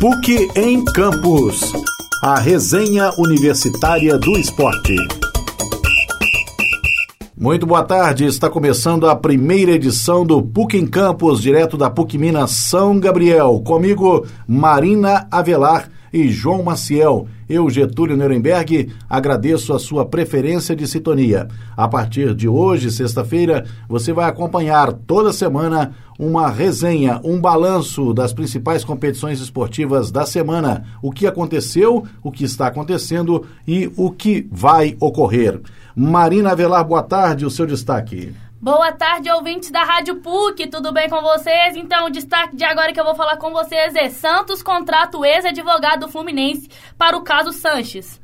[0.00, 1.72] PUC em Campus.
[2.22, 4.94] A resenha universitária do esporte.
[7.36, 12.16] Muito boa tarde, está começando a primeira edição do PUC em Campus, direto da PUC
[12.16, 13.60] Minas São Gabriel.
[13.66, 17.26] Comigo, Marina Avelar e João Maciel.
[17.48, 21.48] Eu, Getúlio Nuremberg, agradeço a sua preferência de sintonia.
[21.76, 28.32] A partir de hoje, sexta-feira, você vai acompanhar toda semana uma resenha, um balanço das
[28.32, 34.46] principais competições esportivas da semana, o que aconteceu, o que está acontecendo e o que
[34.50, 35.60] vai ocorrer.
[35.94, 38.32] Marina Avelar, boa tarde, o seu destaque.
[38.60, 41.76] Boa tarde, ouvintes da Rádio PUC, tudo bem com vocês?
[41.76, 45.24] Então, o destaque de agora que eu vou falar com vocês é Santos contrata o
[45.24, 48.20] ex-advogado Fluminense para o caso Sanches.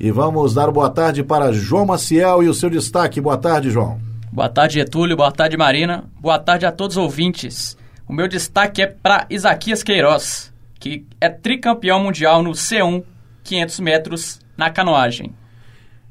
[0.00, 3.20] E vamos dar boa tarde para João Maciel e o seu destaque.
[3.20, 4.00] Boa tarde, João.
[4.32, 5.18] Boa tarde, Getúlio.
[5.18, 6.04] Boa tarde, Marina.
[6.18, 7.76] Boa tarde a todos os ouvintes.
[8.08, 13.04] O meu destaque é para Isaquias Queiroz, que é tricampeão mundial no C1
[13.42, 15.34] 500 metros na canoagem.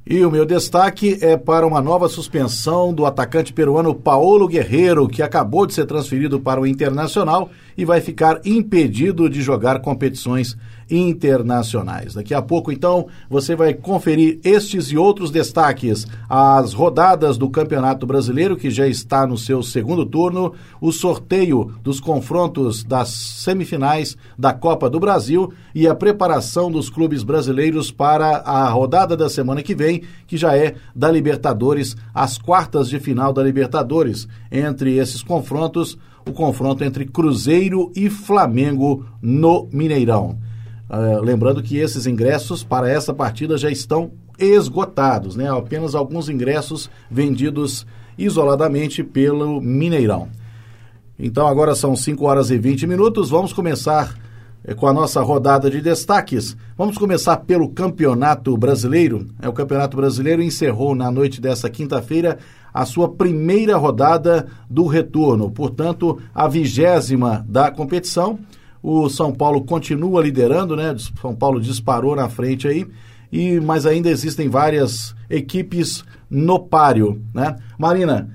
[0.05, 5.23] E o meu destaque é para uma nova suspensão do atacante peruano Paulo Guerreiro, que
[5.23, 10.57] acabou de ser transferido para o Internacional e vai ficar impedido de jogar competições
[10.93, 12.13] internacionais.
[12.13, 18.05] Daqui a pouco, então, você vai conferir estes e outros destaques: as rodadas do Campeonato
[18.05, 24.53] Brasileiro, que já está no seu segundo turno, o sorteio dos confrontos das semifinais da
[24.53, 29.73] Copa do Brasil e a preparação dos clubes brasileiros para a rodada da semana que
[29.73, 34.27] vem, que já é da Libertadores, as quartas de final da Libertadores.
[34.51, 40.37] Entre esses confrontos, o confronto entre Cruzeiro e Flamengo no Mineirão.
[40.89, 45.49] Uh, lembrando que esses ingressos para essa partida já estão esgotados, né?
[45.49, 47.85] Apenas alguns ingressos vendidos
[48.17, 50.29] isoladamente pelo Mineirão.
[51.17, 53.29] Então agora são 5 horas e 20 minutos.
[53.29, 54.15] Vamos começar
[54.63, 56.57] eh, com a nossa rodada de destaques.
[56.77, 59.27] Vamos começar pelo Campeonato Brasileiro.
[59.41, 62.39] É, o Campeonato Brasileiro encerrou na noite dessa quinta-feira
[62.73, 68.39] a sua primeira rodada do retorno, portanto, a vigésima da competição.
[68.83, 70.93] O São Paulo continua liderando, né?
[71.21, 72.85] São Paulo disparou na frente aí,
[73.31, 77.55] e mas ainda existem várias equipes no páreo, né?
[77.79, 78.29] Marina,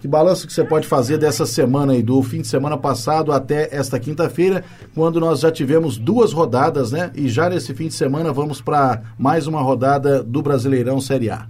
[0.00, 3.68] que balanço que você pode fazer dessa semana aí, do fim de semana passado até
[3.70, 7.12] esta quinta-feira, quando nós já tivemos duas rodadas, né?
[7.14, 11.46] E já nesse fim de semana vamos para mais uma rodada do Brasileirão Série A.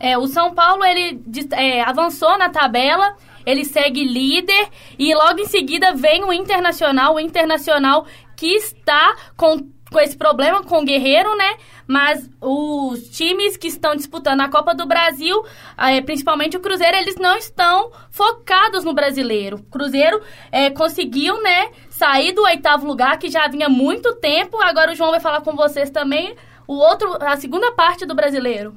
[0.00, 1.20] É, o São Paulo ele
[1.52, 3.14] é, avançou na tabela
[3.44, 4.68] ele segue líder
[4.98, 8.06] e logo em seguida vem o Internacional, o Internacional
[8.36, 9.58] que está com,
[9.90, 11.56] com esse problema com o Guerreiro, né?
[11.86, 15.44] Mas os times que estão disputando a Copa do Brasil,
[15.76, 19.56] é, principalmente o Cruzeiro, eles não estão focados no brasileiro.
[19.56, 24.56] O Cruzeiro é, conseguiu, né, sair do oitavo lugar, que já vinha muito tempo.
[24.62, 26.34] Agora o João vai falar com vocês também
[26.66, 28.74] o outro, a segunda parte do brasileiro.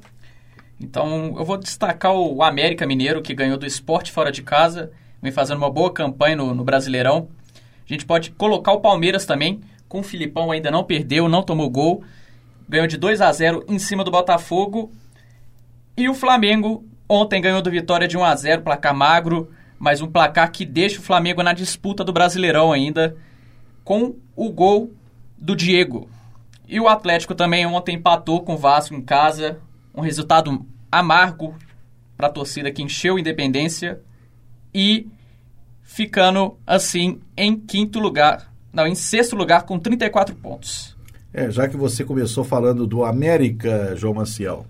[0.83, 5.31] Então, eu vou destacar o América Mineiro, que ganhou do esporte fora de casa, vem
[5.31, 7.29] fazendo uma boa campanha no, no Brasileirão.
[7.87, 11.69] A gente pode colocar o Palmeiras também, com o Filipão ainda não perdeu, não tomou
[11.69, 12.03] gol.
[12.67, 14.91] Ganhou de 2 a 0 em cima do Botafogo.
[15.95, 20.07] E o Flamengo ontem ganhou do Vitória de 1 a 0 placar magro, mas um
[20.07, 23.15] placar que deixa o Flamengo na disputa do Brasileirão ainda,
[23.85, 24.91] com o gol
[25.37, 26.09] do Diego.
[26.67, 29.59] E o Atlético também ontem empatou com o Vasco em casa,
[29.95, 30.65] um resultado
[30.99, 31.55] amargo
[32.15, 33.99] para a torcida que encheu Independência
[34.73, 35.07] e
[35.81, 40.95] ficando assim em quinto lugar, não, em sexto lugar com 34 pontos.
[41.33, 44.65] É, já que você começou falando do América, João Maciel,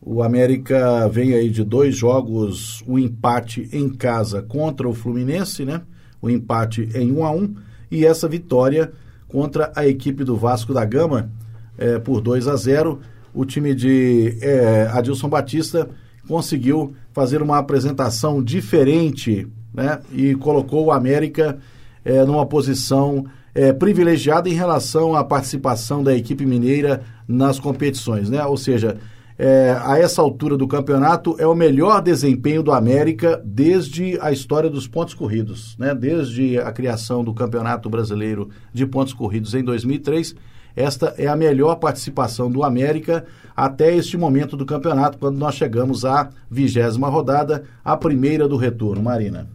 [0.00, 5.82] o América vem aí de dois jogos, um empate em casa contra o Fluminense, né?
[6.20, 7.54] O um empate em 1 um a 1 um,
[7.90, 8.92] e essa vitória
[9.28, 11.30] contra a equipe do Vasco da Gama
[11.78, 13.00] é, por 2 a 0
[13.34, 15.88] o time de é, Adilson Batista
[16.28, 21.58] conseguiu fazer uma apresentação diferente né, e colocou o América
[22.04, 28.30] é, numa posição é, privilegiada em relação à participação da equipe mineira nas competições.
[28.30, 28.44] Né?
[28.44, 28.98] Ou seja,
[29.38, 34.70] é, a essa altura do campeonato é o melhor desempenho do América desde a história
[34.70, 35.94] dos pontos corridos, né?
[35.94, 40.34] desde a criação do Campeonato Brasileiro de Pontos Corridos em 2003
[40.74, 43.24] esta é a melhor participação do América
[43.54, 49.02] até este momento do campeonato, quando nós chegamos à vigésima rodada, a primeira do retorno.
[49.02, 49.46] Marina.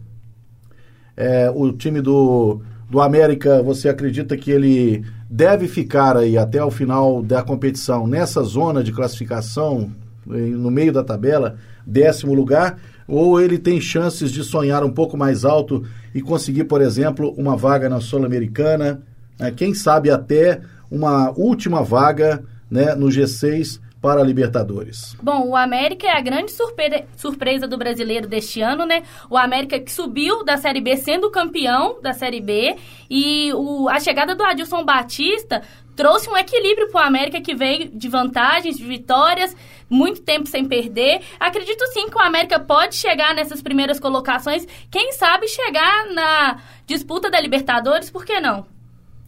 [1.16, 6.70] É, o time do, do América, você acredita que ele deve ficar aí até o
[6.70, 9.90] final da competição nessa zona de classificação,
[10.24, 12.78] no meio da tabela, décimo lugar,
[13.08, 15.82] ou ele tem chances de sonhar um pouco mais alto
[16.14, 19.02] e conseguir, por exemplo, uma vaga na Sul-Americana,
[19.40, 25.16] É, quem sabe até uma última vaga né, no G6 para a Libertadores.
[25.20, 29.02] Bom, o América é a grande surpre surpresa do brasileiro deste ano, né?
[29.28, 32.76] O América que subiu da Série B sendo campeão da Série B
[33.10, 35.62] e o, a chegada do Adilson Batista
[35.96, 39.56] trouxe um equilíbrio para o América que veio de vantagens, de vitórias,
[39.90, 41.20] muito tempo sem perder.
[41.40, 47.28] Acredito sim que o América pode chegar nessas primeiras colocações, quem sabe chegar na disputa
[47.28, 48.77] da Libertadores, por que não?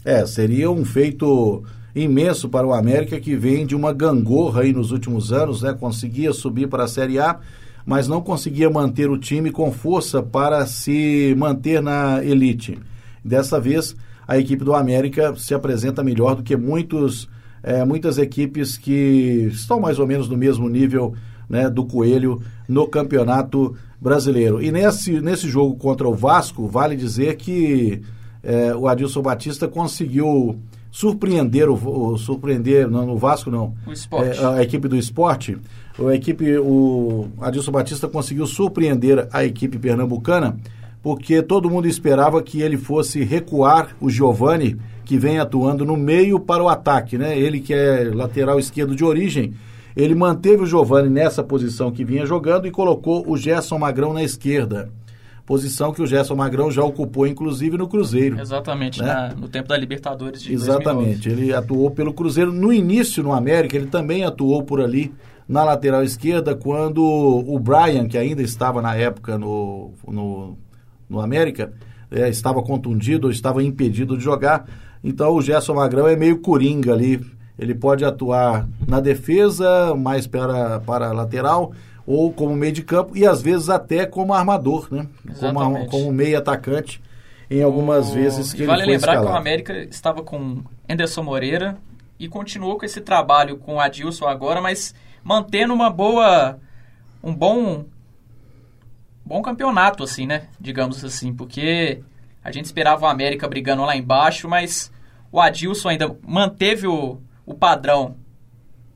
[0.04, 1.62] É, seria um feito
[1.94, 5.74] imenso para o América que vem de uma gangorra aí nos últimos anos, né?
[5.78, 7.38] Conseguia subir para a Série A,
[7.84, 12.78] mas não conseguia manter o time com força para se manter na elite.
[13.24, 13.94] Dessa vez,
[14.26, 17.28] a equipe do América se apresenta melhor do que muitos,
[17.62, 21.14] é, muitas equipes que estão mais ou menos no mesmo nível
[21.48, 24.62] né, do Coelho no Campeonato Brasileiro.
[24.62, 28.00] E nesse, nesse jogo contra o Vasco, vale dizer que
[28.42, 30.58] é, o Adilson Batista conseguiu
[30.90, 33.74] surpreender o, o surpreender não, no Vasco não.
[33.86, 34.40] O esporte.
[34.40, 35.56] É, a equipe do esporte
[35.98, 40.56] a equipe o Adilson Batista conseguiu surpreender a equipe pernambucana
[41.02, 46.40] porque todo mundo esperava que ele fosse recuar o Giovani que vem atuando no meio
[46.40, 47.38] para o ataque né?
[47.38, 49.54] Ele que é lateral esquerdo de origem
[49.96, 54.22] ele manteve o Giovani nessa posição que vinha jogando e colocou o Gerson Magrão na
[54.22, 54.90] esquerda
[55.44, 58.38] posição que o Gerson Magrão já ocupou, inclusive, no Cruzeiro.
[58.38, 59.06] Exatamente, né?
[59.06, 61.42] na, no tempo da Libertadores de Exatamente, 2009.
[61.42, 62.52] ele atuou pelo Cruzeiro.
[62.52, 65.12] No início, no América, ele também atuou por ali,
[65.48, 70.56] na lateral esquerda, quando o Brian, que ainda estava na época no, no,
[71.08, 71.72] no América,
[72.10, 74.66] é, estava contundido ou estava impedido de jogar.
[75.02, 77.20] Então, o Gerson Magrão é meio coringa ali.
[77.58, 81.72] Ele pode atuar na defesa, mais para, para a lateral,
[82.10, 85.06] ou como meio de campo e às vezes até como armador, né?
[85.38, 87.00] Como, como meio atacante
[87.48, 88.14] em algumas o...
[88.14, 89.26] vezes que e vale ele foi lembrar escalado.
[89.28, 91.78] que o América estava com Anderson Moreira
[92.18, 94.92] e continuou com esse trabalho com o Adilson agora, mas
[95.22, 96.58] mantendo uma boa
[97.22, 97.84] um bom
[99.24, 100.48] bom campeonato assim, né?
[100.58, 102.00] Digamos assim, porque
[102.42, 104.92] a gente esperava o América brigando lá embaixo, mas
[105.30, 108.16] o Adilson ainda manteve o, o padrão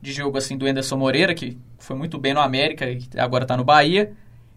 [0.01, 3.55] de jogo assim do Anderson Moreira, que foi muito bem no América e agora está
[3.55, 4.11] no Bahia.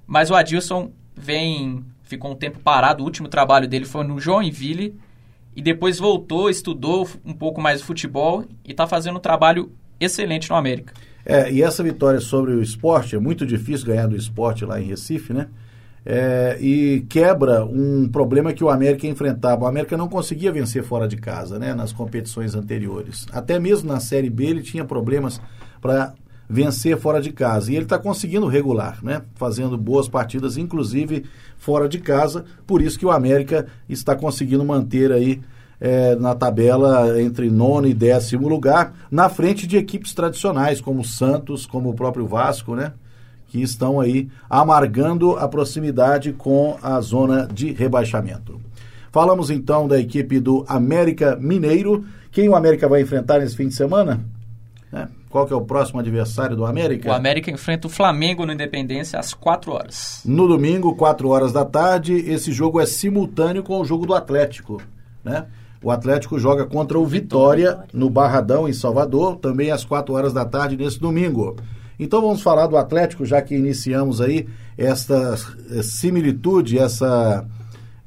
[0.07, 3.03] Mas o Adilson vem, ficou um tempo parado.
[3.03, 4.99] O último trabalho dele foi no Joinville
[5.55, 9.71] e depois voltou, estudou um pouco mais o futebol e está fazendo um trabalho
[10.01, 10.95] excelente no América.
[11.27, 14.85] É, e essa vitória sobre o esporte, é muito difícil ganhar do esporte lá em
[14.85, 15.49] Recife, né?
[16.07, 19.65] É, e quebra um problema que o América enfrentava.
[19.65, 21.75] O América não conseguia vencer fora de casa, né?
[21.75, 23.27] Nas competições anteriores.
[23.31, 25.39] Até mesmo na Série B ele tinha problemas
[25.83, 26.15] para
[26.49, 27.71] vencer fora de casa.
[27.71, 29.23] E ele está conseguindo regular, né?
[29.35, 31.25] Fazendo boas partidas, inclusive
[31.59, 32.45] fora de casa.
[32.67, 35.41] Por isso que o América está conseguindo manter aí
[35.81, 41.05] é, na tabela entre nono e décimo lugar, na frente de equipes tradicionais, como o
[41.05, 42.93] Santos, como o próprio Vasco, né?
[43.49, 48.61] Que estão aí amargando a proximidade com a zona de rebaixamento.
[49.11, 52.05] Falamos então da equipe do América Mineiro.
[52.31, 54.21] Quem o América vai enfrentar nesse fim de semana?
[54.93, 57.11] É, qual que é o próximo adversário do América?
[57.11, 60.23] O América enfrenta o Flamengo no Independência às 4 horas.
[60.25, 64.81] No domingo, 4 horas da tarde, esse jogo é simultâneo com o jogo do Atlético,
[65.23, 65.47] né?
[65.83, 70.45] O Atlético joga contra o Vitória no Barradão, em Salvador, também às 4 horas da
[70.45, 71.57] tarde nesse domingo.
[72.01, 75.37] Então vamos falar do Atlético, já que iniciamos aí esta
[75.71, 77.45] eh, similitude, essa.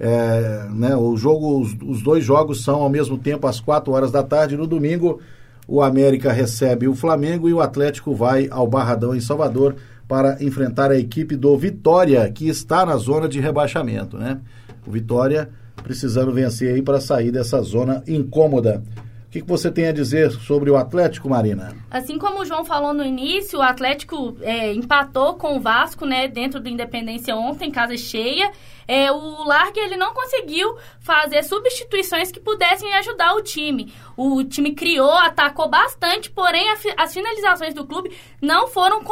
[0.04, 4.12] É, né, o jogo, os, os dois jogos são ao mesmo tempo às 4 horas
[4.12, 4.58] da tarde.
[4.58, 5.20] No domingo,
[5.68, 9.76] o América recebe o Flamengo e o Atlético vai ao Barradão em Salvador
[10.08, 14.40] para enfrentar a equipe do Vitória, que está na zona de rebaixamento, né?
[14.86, 15.50] O Vitória
[15.82, 18.84] precisando vencer aí para sair dessa zona incômoda.
[19.28, 21.74] O que, que, você tem a dizer sobre o Atlético, Marina?
[21.90, 26.28] Assim como o João falou no início, o Atlético é, empatou com o Vasco, né,
[26.28, 28.52] dentro do Independência ontem, casa cheia.
[28.88, 33.94] É, o Largue ele não conseguiu fazer substituições que pudessem ajudar o time.
[34.18, 39.04] O time criou, atacou bastante, porém a, as finalizações do clube não foram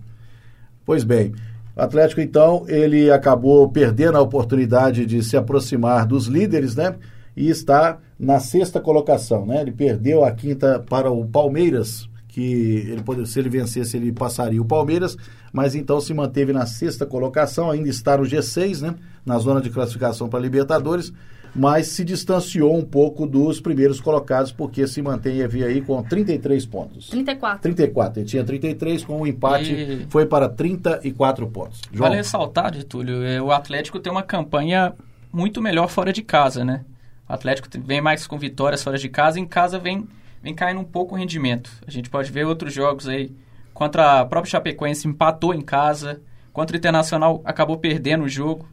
[0.86, 1.36] Pois bem,
[1.76, 6.96] o Atlético então, ele acabou perdendo a oportunidade de se aproximar dos líderes, né?
[7.38, 9.62] E está na sexta colocação, né?
[9.62, 14.60] Ele perdeu a quinta para o Palmeiras, que ele pode, se ele vencesse ele passaria
[14.60, 15.16] o Palmeiras,
[15.54, 18.96] mas então se manteve na sexta colocação, ainda está no G6, né?
[19.24, 21.14] Na zona de classificação para Libertadores,
[21.54, 27.10] mas se distanciou um pouco dos primeiros colocados, porque se mantém aí com 33 pontos.
[27.10, 27.62] 34.
[27.62, 31.82] 34, ele tinha 33, com o empate E- foi para 34 pontos.
[31.92, 34.94] João, Vale ressaltar, de Túlio, é, o Atlético tem uma campanha
[35.32, 36.84] muito melhor fora de casa, né?
[37.28, 40.08] O Atlético vem mais com vitórias fora de casa, em casa vem,
[40.42, 41.72] vem caindo um pouco o rendimento.
[41.86, 43.36] A gente pode ver outros jogos aí.
[43.74, 46.22] Contra a própria Chapecoense empatou em casa,
[46.54, 48.68] contra o Internacional acabou perdendo o jogo.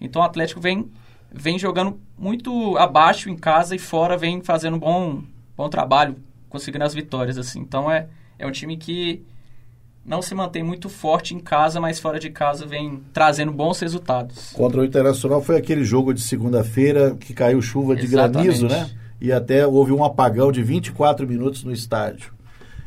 [0.00, 0.90] Então o Atlético vem,
[1.30, 5.22] vem jogando muito abaixo em casa e fora vem fazendo um bom,
[5.56, 6.16] bom trabalho,
[6.48, 7.36] conseguindo as vitórias.
[7.36, 7.60] assim.
[7.60, 9.24] Então é, é um time que
[10.08, 14.52] não se mantém muito forte em casa, mas fora de casa vem trazendo bons resultados.
[14.54, 18.58] Contra o Internacional foi aquele jogo de segunda-feira que caiu chuva de Exatamente.
[18.58, 18.90] granizo, né?
[19.20, 22.32] E até houve um apagão de 24 minutos no estádio.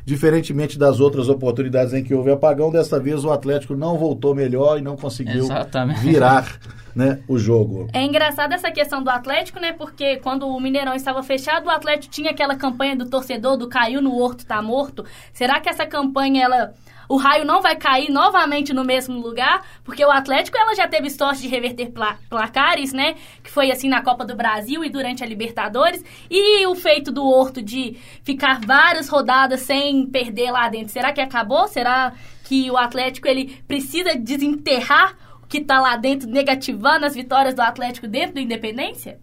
[0.04, 4.80] Diferentemente das outras oportunidades em que houve apagão, desta vez o Atlético não voltou melhor
[4.80, 6.00] e não conseguiu Exatamente.
[6.00, 6.60] virar
[6.96, 7.88] né, o jogo.
[7.94, 9.74] É engraçado essa questão do Atlético, né?
[9.74, 14.01] Porque quando o Mineirão estava fechado, o Atlético tinha aquela campanha do torcedor do caiu
[14.01, 15.06] no horto, tá morto.
[15.32, 16.74] Será que essa campanha, ela.
[17.12, 19.65] O raio não vai cair novamente no mesmo lugar?
[19.84, 23.15] Porque o Atlético ela já teve sorte de reverter pla- placares, né?
[23.44, 26.01] Que foi assim na Copa do Brasil e durante a Libertadores.
[26.30, 30.94] E o feito do Horto de ficar várias rodadas sem perder lá dentro.
[30.94, 31.68] Será que acabou?
[31.68, 32.13] Será
[32.46, 37.62] que o Atlético ele precisa desenterrar o que tá lá dentro, negativando as vitórias do
[37.62, 39.20] Atlético dentro do Independência?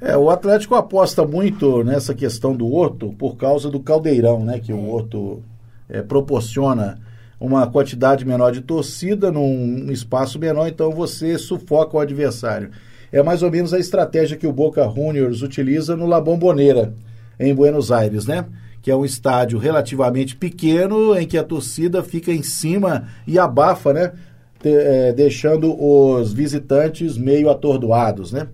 [0.00, 4.58] É, o Atlético aposta muito nessa questão do Horto por causa do caldeirão, né?
[4.58, 5.44] Que o Horto
[5.88, 6.98] é, proporciona
[7.42, 12.70] uma quantidade menor de torcida num espaço menor, então você sufoca o adversário.
[13.10, 16.94] É mais ou menos a estratégia que o Boca Juniors utiliza no La Bombonera,
[17.38, 18.46] em Buenos Aires, né?
[18.80, 23.92] Que é um estádio relativamente pequeno, em que a torcida fica em cima e abafa,
[23.92, 24.12] né?
[24.64, 28.46] É, deixando os visitantes meio atordoados, né?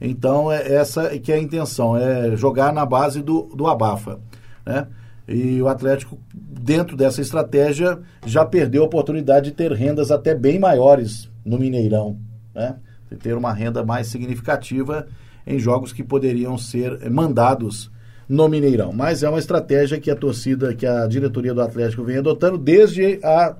[0.00, 4.20] Então, é essa que é a intenção, é jogar na base do, do abafa,
[4.64, 4.86] né?
[5.28, 10.58] E o Atlético, dentro dessa estratégia, já perdeu a oportunidade de ter rendas até bem
[10.58, 12.18] maiores no Mineirão,
[12.54, 12.76] né?
[13.10, 15.06] De ter uma renda mais significativa
[15.46, 17.90] em jogos que poderiam ser mandados
[18.28, 18.92] no Mineirão.
[18.92, 23.20] Mas é uma estratégia que a torcida, que a diretoria do Atlético vem adotando desde
[23.22, 23.56] a,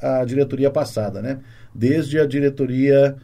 [0.00, 1.40] a diretoria passada, né?
[1.74, 3.16] Desde a diretoria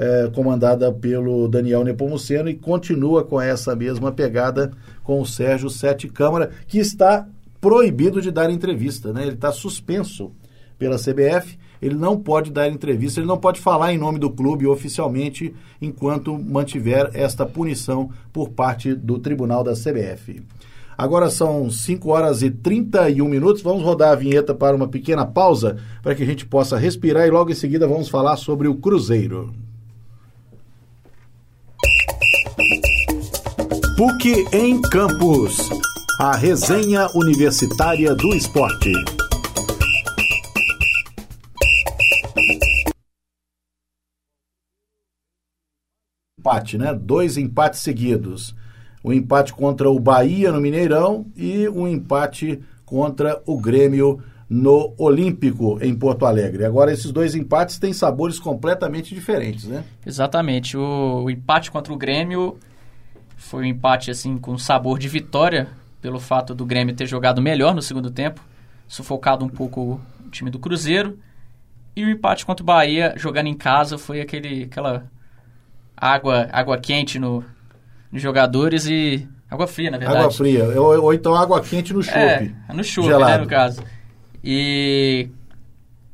[0.00, 4.70] eh, comandada pelo Daniel Nepomuceno e continua com essa mesma pegada
[5.02, 7.26] com o Sérgio Sete Câmara, que está
[7.60, 9.22] proibido de dar entrevista, né?
[9.22, 10.32] Ele está suspenso
[10.78, 14.66] pela CBF, ele não pode dar entrevista, ele não pode falar em nome do clube
[14.66, 20.42] oficialmente enquanto mantiver esta punição por parte do tribunal da CBF.
[20.96, 23.62] Agora são 5 horas e 31 minutos.
[23.62, 27.30] Vamos rodar a vinheta para uma pequena pausa para que a gente possa respirar e
[27.30, 29.54] logo em seguida vamos falar sobre o Cruzeiro.
[33.96, 35.87] PUC em Campos.
[36.20, 38.90] A resenha universitária do esporte.
[46.40, 46.92] Empate, né?
[46.92, 48.52] Dois empates seguidos.
[49.04, 54.20] O empate contra o Bahia no Mineirão e um empate contra o Grêmio
[54.50, 56.64] no Olímpico em Porto Alegre.
[56.64, 59.84] Agora esses dois empates têm sabores completamente diferentes, né?
[60.04, 60.76] Exatamente.
[60.76, 62.58] O, o empate contra o Grêmio
[63.36, 65.68] foi um empate assim com sabor de vitória,
[66.00, 68.40] pelo fato do Grêmio ter jogado melhor no segundo tempo,
[68.86, 71.18] sufocado um pouco o time do Cruzeiro.
[71.94, 75.10] E o empate contra o Bahia, jogando em casa, foi aquele, aquela
[75.96, 77.44] água, água quente no,
[78.12, 80.20] nos jogadores e água fria, na verdade.
[80.20, 82.16] Água fria, ou, ou então água quente no chope.
[82.16, 83.82] É, no chope, né, no caso.
[84.44, 85.28] E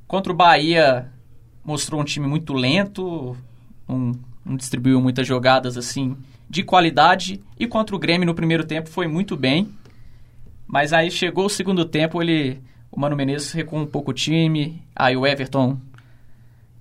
[0.06, 1.10] contra o Bahia
[1.62, 3.36] mostrou um time muito lento,
[3.86, 4.12] não,
[4.44, 6.16] não distribuiu muitas jogadas assim
[6.54, 7.42] de qualidade.
[7.58, 9.74] E contra o Grêmio no primeiro tempo foi muito bem.
[10.66, 12.62] Mas aí chegou o segundo tempo, ele.
[12.90, 14.80] O Mano Menezes recuou um pouco o time.
[14.94, 15.76] Aí o Everton,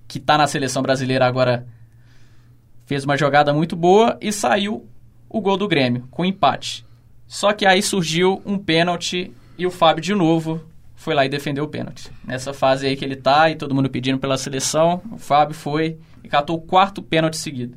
[0.06, 1.66] que tá na seleção brasileira agora,
[2.86, 4.88] fez uma jogada muito boa e saiu
[5.28, 6.86] o gol do Grêmio, com empate.
[7.26, 10.60] Só que aí surgiu um pênalti e o Fábio de novo
[10.94, 12.08] foi lá e defendeu o pênalti.
[12.24, 15.98] Nessa fase aí que ele tá e todo mundo pedindo pela seleção, o Fábio foi
[16.22, 17.76] e catou o quarto pênalti seguido.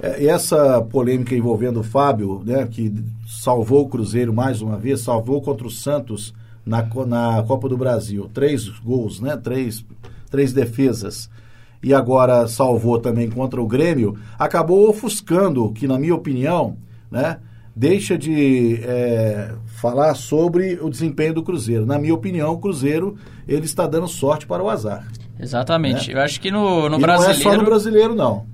[0.00, 2.92] É, essa polêmica envolvendo o Fábio, né, que
[3.26, 6.34] salvou o Cruzeiro mais uma vez, salvou contra o Santos
[6.64, 8.30] na, na Copa do Brasil.
[8.32, 9.36] Três gols, né?
[9.36, 9.84] Três,
[10.30, 11.28] três defesas.
[11.82, 14.16] E agora salvou também contra o Grêmio.
[14.38, 16.76] Acabou ofuscando, que na minha opinião,
[17.10, 17.38] né?
[17.76, 21.84] Deixa de é, falar sobre o desempenho do Cruzeiro.
[21.84, 23.16] Na minha opinião, o Cruzeiro
[23.48, 25.06] ele está dando sorte para o azar.
[25.38, 26.08] Exatamente.
[26.08, 26.20] Né?
[26.20, 27.42] Eu acho que no, no brasileiro.
[27.42, 28.46] Não é só no brasileiro, não.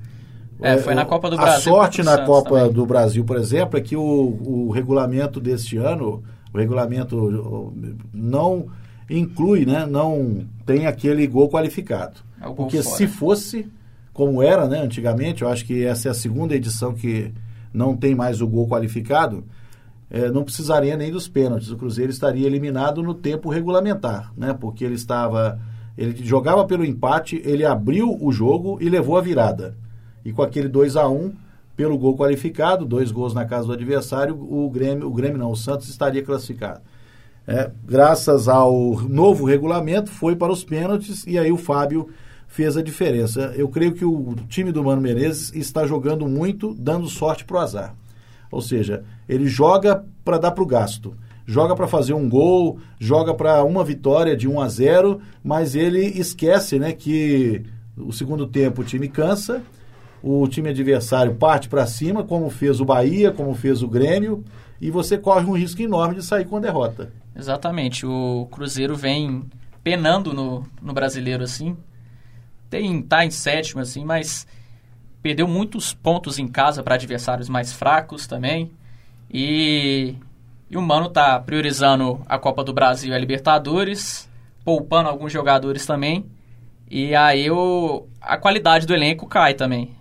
[0.62, 1.56] É, foi na Copa do Brasil.
[1.56, 2.72] A sorte na Copa também.
[2.72, 7.72] do Brasil, por exemplo, é que o, o regulamento deste ano o regulamento
[8.12, 8.66] não
[9.08, 12.20] inclui, né, não tem aquele gol qualificado.
[12.40, 12.96] É gol Porque fora.
[12.96, 13.66] se fosse,
[14.12, 17.32] como era né, antigamente, eu acho que essa é a segunda edição que
[17.72, 19.44] não tem mais o gol qualificado,
[20.10, 21.70] é, não precisaria nem dos pênaltis.
[21.70, 25.58] O Cruzeiro estaria eliminado no tempo regulamentar, né, porque ele estava.
[25.98, 29.76] Ele jogava pelo empate, ele abriu o jogo e levou a virada.
[30.24, 31.32] E com aquele 2 a 1 um,
[31.76, 35.56] pelo gol qualificado, dois gols na casa do adversário, o Grêmio, o Grêmio não, o
[35.56, 36.80] Santos estaria classificado.
[37.46, 42.08] É, graças ao novo regulamento, foi para os pênaltis e aí o Fábio
[42.46, 43.52] fez a diferença.
[43.56, 47.60] Eu creio que o time do Mano Menezes está jogando muito, dando sorte para o
[47.60, 47.94] azar.
[48.50, 51.16] Ou seja, ele joga para dar para o gasto.
[51.46, 56.04] Joga para fazer um gol, joga para uma vitória de 1 a 0, mas ele
[56.04, 57.62] esquece né, que
[57.96, 59.62] o segundo tempo o time cansa
[60.22, 64.44] o time adversário parte para cima, como fez o Bahia, como fez o Grêmio,
[64.80, 67.12] e você corre um risco enorme de sair com a derrota.
[67.36, 68.06] Exatamente.
[68.06, 69.44] O Cruzeiro vem
[69.82, 71.76] penando no, no brasileiro assim.
[72.68, 74.46] Tem, tá em sétimo, assim, mas
[75.22, 78.70] perdeu muitos pontos em casa para adversários mais fracos também.
[79.32, 80.14] E,
[80.70, 84.28] e o Mano tá priorizando a Copa do Brasil e a Libertadores,
[84.64, 86.26] poupando alguns jogadores também.
[86.90, 89.99] E aí o, a qualidade do elenco cai também.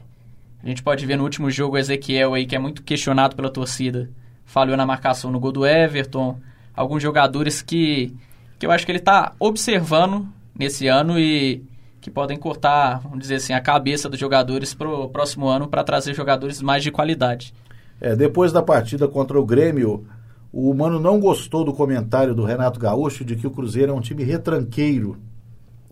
[0.64, 3.50] A gente pode ver no último jogo o Ezequiel aí, que é muito questionado pela
[3.50, 4.10] torcida.
[4.46, 6.38] Falhou na marcação no gol do Everton.
[6.76, 8.14] Alguns jogadores que,
[8.58, 11.64] que eu acho que ele está observando nesse ano e
[12.02, 15.84] que podem cortar, vamos dizer assim, a cabeça dos jogadores para o próximo ano para
[15.84, 17.54] trazer jogadores mais de qualidade.
[18.00, 20.06] É, depois da partida contra o Grêmio,
[20.52, 24.02] o Mano não gostou do comentário do Renato Gaúcho de que o Cruzeiro é um
[24.02, 25.18] time retranqueiro,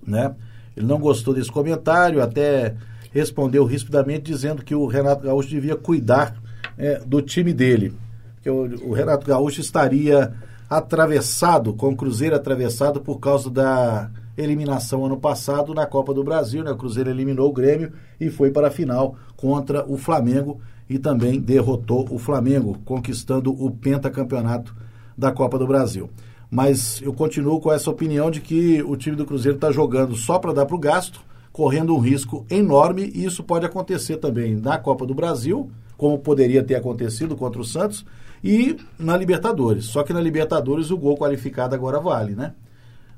[0.05, 0.33] né?
[0.75, 2.75] Ele não gostou desse comentário, até
[3.17, 6.35] respondeu rispidamente dizendo que o Renato Gaúcho devia cuidar
[6.77, 7.93] é, do time dele.
[8.41, 10.33] Que o, o, Renato Gaúcho estaria
[10.69, 16.63] atravessado, com o Cruzeiro atravessado por causa da eliminação ano passado na Copa do Brasil.
[16.63, 16.71] Né?
[16.71, 21.39] O Cruzeiro eliminou o Grêmio e foi para a final contra o Flamengo e também
[21.39, 24.75] derrotou o Flamengo, conquistando o pentacampeonato
[25.17, 26.09] da Copa do Brasil.
[26.49, 30.39] Mas eu continuo com essa opinião de que o time do Cruzeiro está jogando só
[30.39, 31.26] para dar para o gasto
[31.57, 36.63] correndo um risco enorme e isso pode acontecer também na Copa do Brasil, como poderia
[36.63, 38.05] ter acontecido contra o Santos,
[38.43, 39.85] e na Libertadores.
[39.85, 42.53] Só que na Libertadores o gol qualificado agora vale, né?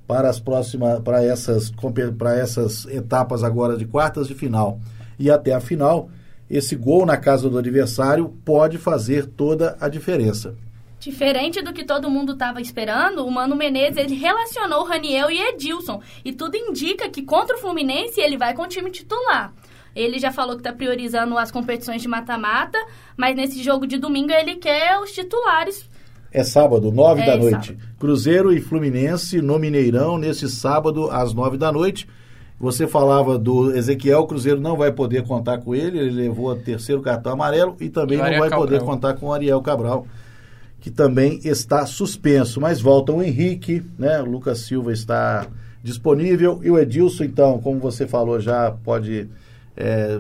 [0.08, 1.70] Para as próximas, para essas,
[2.18, 4.80] para essas etapas agora de quartas de final
[5.20, 6.10] e até a final,
[6.50, 10.56] esse gol na casa do adversário pode fazer toda a diferença.
[11.00, 16.02] Diferente do que todo mundo estava esperando, o Mano Menezes ele relacionou Raniel e Edilson.
[16.26, 19.54] E tudo indica que contra o Fluminense ele vai com o time titular.
[19.96, 22.78] Ele já falou que está priorizando as competições de mata-mata,
[23.16, 25.90] mas nesse jogo de domingo ele quer os titulares.
[26.32, 27.68] É sábado, nove é, da noite.
[27.68, 27.90] Sábado.
[27.98, 32.08] Cruzeiro e Fluminense no Mineirão, nesse sábado, às nove da noite.
[32.60, 36.56] Você falava do Ezequiel, o Cruzeiro não vai poder contar com ele, ele levou o
[36.58, 38.60] terceiro cartão amarelo e também e não vai Cabral.
[38.60, 40.06] poder contar com o Ariel Cabral
[40.80, 42.62] que também está suspenso.
[42.62, 44.22] Mas volta o Henrique, né?
[44.22, 45.48] O Lucas Silva está
[45.84, 49.30] disponível e o Edilson, então, como você falou, já pode
[49.76, 50.20] é,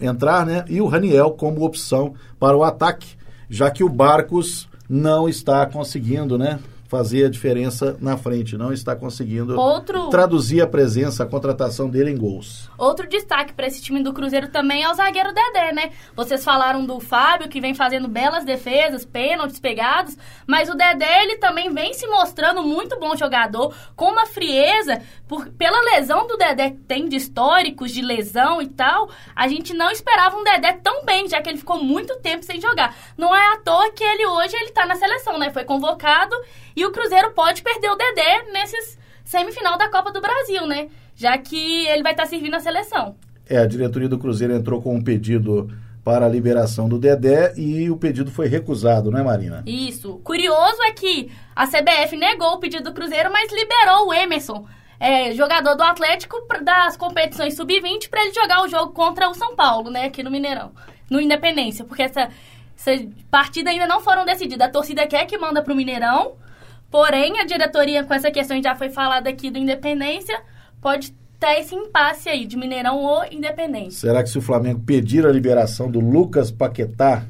[0.00, 0.64] entrar, né?
[0.68, 3.16] E o Raniel como opção para o ataque,
[3.48, 6.58] já que o Barcos não está conseguindo, né?
[6.94, 10.10] Fazer a diferença na frente, não está conseguindo Outro...
[10.10, 12.70] traduzir a presença, a contratação dele em gols.
[12.78, 15.90] Outro destaque para esse time do Cruzeiro também é o zagueiro Dedé, né?
[16.14, 21.38] Vocês falaram do Fábio, que vem fazendo belas defesas, pênaltis pegados, mas o Dedé, ele
[21.38, 26.70] também vem se mostrando muito bom jogador, com uma frieza, por, pela lesão do Dedé
[26.70, 31.04] que tem de históricos de lesão e tal, a gente não esperava um Dedé tão
[31.04, 32.94] bem, já que ele ficou muito tempo sem jogar.
[33.18, 35.50] Não é à toa que ele hoje ele tá na seleção, né?
[35.50, 36.36] Foi convocado
[36.76, 40.88] e o Cruzeiro pode perder o Dedé nesses semifinal da Copa do Brasil, né?
[41.16, 43.16] Já que ele vai estar tá servindo a seleção.
[43.48, 45.68] É, a diretoria do Cruzeiro entrou com um pedido
[46.04, 49.62] para a liberação do Dedé e o pedido foi recusado, não é, Marina?
[49.66, 50.18] Isso.
[50.18, 54.66] Curioso é que a CBF negou o pedido do Cruzeiro, mas liberou o Emerson,
[55.00, 59.56] é, jogador do Atlético, das competições sub-20, para ele jogar o jogo contra o São
[59.56, 60.72] Paulo, né, aqui no Mineirão,
[61.08, 62.28] no Independência, porque essa,
[62.76, 64.68] essa partida ainda não foram decididas.
[64.68, 66.34] A torcida quer que manda para o Mineirão,
[66.94, 70.40] porém a diretoria, com essa questão já foi falada aqui do Independência,
[70.80, 73.94] pode tá esse impasse aí de Mineirão ou Independente.
[73.94, 77.24] Será que se o Flamengo pedir a liberação do Lucas Paquetá,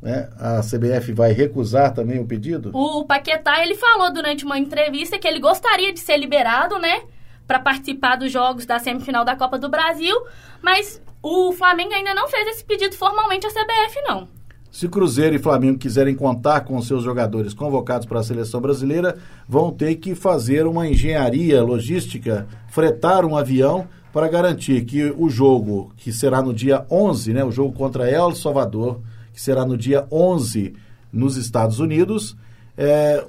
[0.00, 2.70] né, a CBF vai recusar também o pedido?
[2.72, 7.02] O Paquetá, ele falou durante uma entrevista que ele gostaria de ser liberado, né,
[7.44, 10.14] para participar dos jogos da semifinal da Copa do Brasil,
[10.62, 14.37] mas o Flamengo ainda não fez esse pedido formalmente à CBF, não.
[14.70, 19.16] Se Cruzeiro e Flamengo quiserem contar com seus jogadores convocados para a seleção brasileira,
[19.48, 25.92] vão ter que fazer uma engenharia logística, fretar um avião para garantir que o jogo,
[25.96, 29.00] que será no dia 11, né, o jogo contra El Salvador,
[29.32, 30.74] que será no dia 11
[31.12, 32.36] nos Estados Unidos,
[32.76, 33.24] é,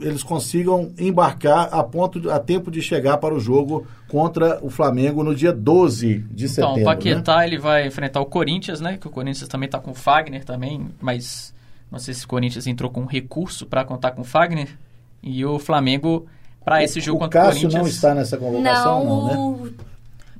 [0.00, 5.22] eles consigam embarcar a ponto a tempo de chegar para o jogo contra o Flamengo
[5.22, 6.80] no dia 12 de setembro.
[6.80, 7.46] Então, o Paquetá né?
[7.46, 8.96] ele vai enfrentar o Corinthians, né?
[8.96, 11.54] Que o Corinthians também está com o Fagner também, mas
[11.90, 14.68] não sei se o Corinthians entrou com recurso para contar com o Fagner.
[15.22, 16.26] E o Flamengo
[16.64, 17.82] para esse jogo o contra Cássio o Corinthians.
[17.82, 19.72] não está nessa convocação, não, não, né?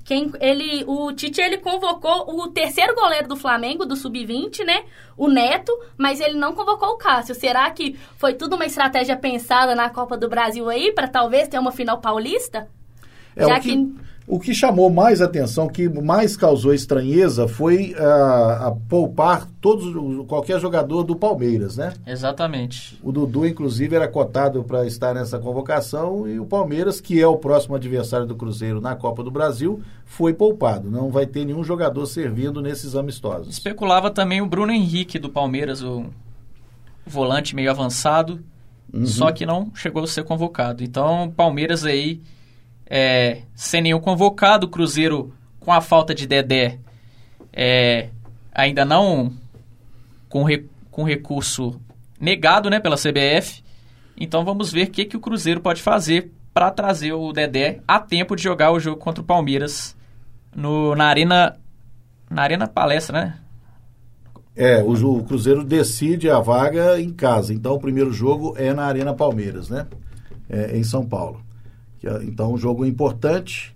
[0.09, 4.85] Quem, ele, o Tite ele convocou o terceiro goleiro do Flamengo, do Sub-20, né?
[5.18, 7.35] O Neto, mas ele não convocou o Cássio.
[7.35, 11.59] Será que foi tudo uma estratégia pensada na Copa do Brasil aí, para talvez ter
[11.59, 12.71] uma final paulista?
[13.37, 13.94] É, Já o que, que,
[14.29, 20.27] o que chamou mais atenção, o que mais causou estranheza foi uh, a poupar todos,
[20.27, 21.95] qualquer jogador do Palmeiras, né?
[22.07, 22.99] Exatamente.
[23.03, 27.38] O Dudu, inclusive, era cotado para estar nessa convocação e o Palmeiras, que é o
[27.38, 30.91] próximo adversário do Cruzeiro na Copa do Brasil, foi poupado.
[30.91, 33.49] Não vai ter nenhum jogador servindo nesses amistosos.
[33.49, 36.05] Especulava também o Bruno Henrique do Palmeiras, o
[37.07, 38.41] volante meio avançado,
[38.93, 39.07] uhum.
[39.07, 40.85] só que não chegou a ser convocado.
[40.85, 42.21] Então, o Palmeiras aí
[42.88, 46.79] é, sem nenhum convocado, o Cruzeiro com a falta de Dedé
[47.53, 48.09] é,
[48.53, 49.33] ainda não
[50.29, 51.81] com, re, com recurso
[52.20, 53.62] negado né, pela CBF.
[54.16, 58.01] Então vamos ver o que, que o Cruzeiro pode fazer para trazer o Dedé a
[58.01, 59.96] tempo de jogar o jogo contra o Palmeiras
[60.55, 61.57] no, na Arena
[62.31, 63.38] na Arena Palestra, né?
[64.55, 67.55] É, o, o, Cruzeiro decide a vaga em casa.
[67.55, 69.87] Então o primeiro jogo é na Arena Palmeiras, né?
[70.48, 71.40] É, em São Paulo.
[72.23, 73.75] Então, um jogo importante.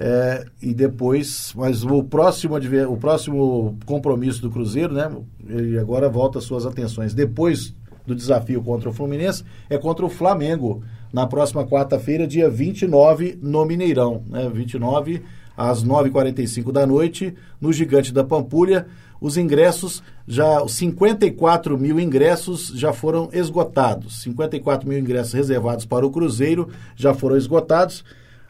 [0.00, 2.54] É, e depois, mas o próximo,
[2.88, 5.10] o próximo compromisso do Cruzeiro, né?
[5.48, 7.12] Ele agora volta suas atenções.
[7.12, 7.74] Depois
[8.06, 13.64] do desafio contra o Fluminense, é contra o Flamengo, na próxima quarta-feira, dia 29, no
[13.64, 14.22] Mineirão.
[14.28, 14.48] Né?
[14.52, 15.22] 29
[15.58, 18.86] às 9h45 da noite, no Gigante da Pampulha.
[19.20, 24.22] Os ingressos, já 54 mil ingressos já foram esgotados.
[24.22, 28.04] 54 mil ingressos reservados para o Cruzeiro já foram esgotados.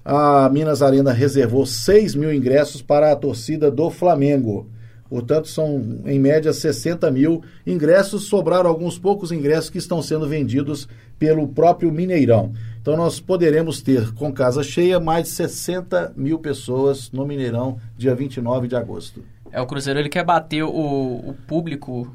[0.05, 4.69] A Minas Arena reservou 6 mil ingressos para a torcida do Flamengo.
[5.09, 8.25] Portanto, são em média 60 mil ingressos.
[8.25, 10.87] Sobraram alguns poucos ingressos que estão sendo vendidos
[11.19, 12.53] pelo próprio Mineirão.
[12.89, 18.15] Então, nós poderemos ter, com casa cheia, mais de 60 mil pessoas no Mineirão, dia
[18.15, 19.23] 29 de agosto.
[19.53, 22.11] É, o Cruzeiro ele quer bater o, o público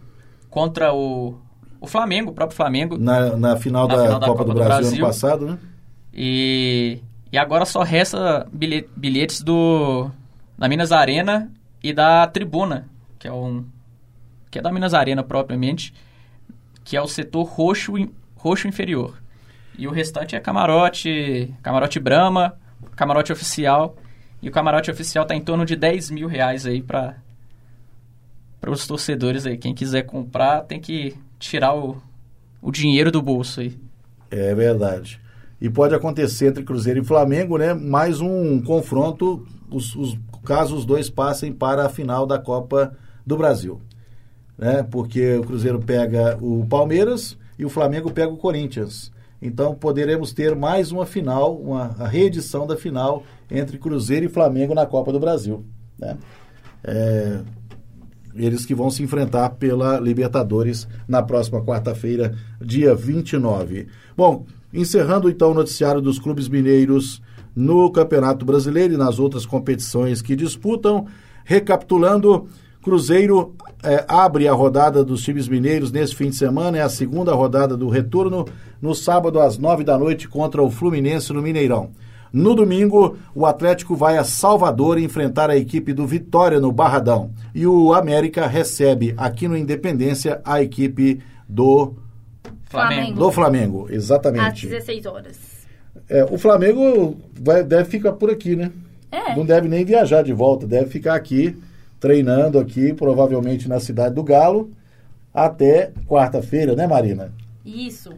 [0.50, 1.36] contra o,
[1.80, 2.98] o Flamengo, o próprio Flamengo.
[2.98, 5.46] Na, na, final, na da final, da, Copa, Copa do, do Brasil, Brasil, ano passado,
[5.46, 5.60] né?
[6.12, 6.98] E,
[7.32, 10.10] e agora só resta bilhetes do
[10.58, 11.52] da Minas Arena
[11.84, 13.64] e da Tribuna, que é um
[14.50, 15.94] que é da Minas Arena propriamente,
[16.84, 17.94] que é o setor roxo
[18.36, 19.22] roxo inferior.
[19.78, 22.58] E o restante é camarote, camarote Brahma,
[22.96, 23.96] camarote oficial.
[24.42, 27.16] E o camarote oficial está em torno de 10 mil reais aí para
[28.60, 29.58] para os torcedores aí.
[29.58, 32.02] Quem quiser comprar tem que tirar o,
[32.62, 33.78] o dinheiro do bolso aí.
[34.32, 35.20] É verdade.
[35.60, 37.74] E pode acontecer entre Cruzeiro e Flamengo, né?
[37.74, 43.38] Mais um confronto, os, os, caso os dois passem para a final da Copa do
[43.38, 43.82] Brasil.
[44.58, 44.84] Né?
[44.84, 49.12] Porque o Cruzeiro pega o Palmeiras e o Flamengo pega o Corinthians.
[49.43, 54.86] Então poderemos ter mais uma final, uma reedição da final entre Cruzeiro e Flamengo na
[54.86, 55.65] Copa do Brasil.
[55.99, 56.17] Né?
[56.82, 57.41] É,
[58.36, 63.88] eles que vão se enfrentar pela Libertadores na próxima quarta-feira, dia 29.
[64.15, 67.21] Bom, encerrando então o noticiário dos clubes mineiros
[67.53, 71.06] no Campeonato Brasileiro e nas outras competições que disputam,
[71.43, 72.47] recapitulando,
[72.84, 77.34] Cruzeiro é, abre a rodada dos times mineiros nesse fim de semana, é a segunda
[77.34, 78.46] rodada do retorno,
[78.82, 81.91] no sábado às nove da noite contra o Fluminense no Mineirão.
[82.32, 87.30] No domingo, o Atlético vai a Salvador enfrentar a equipe do Vitória no Barradão.
[87.54, 91.93] E o América recebe aqui no Independência a equipe do
[92.65, 93.19] Flamengo.
[93.19, 94.65] do Flamengo, exatamente.
[94.65, 95.38] Às 16 horas.
[96.10, 98.72] É, o Flamengo vai- deve ficar por aqui, né?
[99.12, 99.36] É.
[99.36, 101.56] Não deve nem viajar de volta, deve ficar aqui,
[102.04, 104.72] treinando aqui, provavelmente na cidade do Galo,
[105.34, 107.32] até quarta-feira, né, Marina?
[107.66, 108.12] Isso.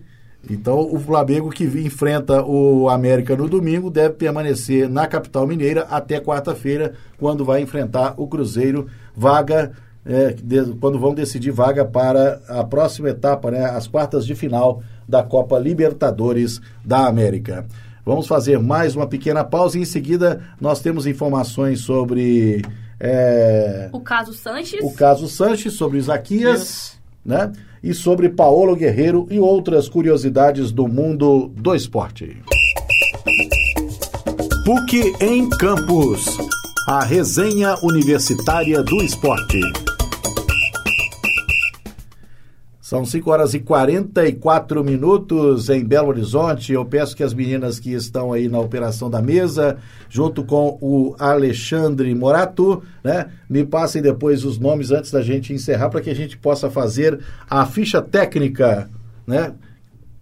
[0.49, 6.19] Então, o Flamengo que enfrenta o América no domingo deve permanecer na capital mineira até
[6.19, 9.71] quarta-feira, quando vai enfrentar o Cruzeiro, vaga,
[10.03, 14.81] é, de- quando vão decidir vaga para a próxima etapa, né, as quartas de final
[15.07, 17.67] da Copa Libertadores da América.
[18.03, 22.63] Vamos fazer mais uma pequena pausa e em seguida nós temos informações sobre
[22.99, 24.79] é, O caso Sanches.
[24.83, 26.99] o caso Sanches, sobre Isaquias Isso.
[27.25, 27.51] né?
[27.83, 32.35] E sobre Paolo Guerreiro e outras curiosidades do mundo do esporte.
[34.65, 36.25] PUC em Campos.
[36.87, 39.59] A resenha universitária do esporte.
[42.85, 46.71] São 5 horas e 44 minutos em Belo Horizonte.
[46.71, 51.15] Eu peço que as meninas que estão aí na operação da mesa, junto com o
[51.17, 56.15] Alexandre Morato, né, me passem depois os nomes antes da gente encerrar para que a
[56.15, 57.19] gente possa fazer
[57.49, 58.87] a ficha técnica,
[59.25, 59.55] né,